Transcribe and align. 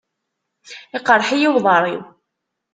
Iqerḥ-iyi 0.97 1.49
uḍar-iw. 1.53 2.03